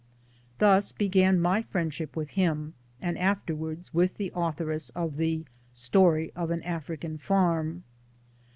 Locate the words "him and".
2.31-3.19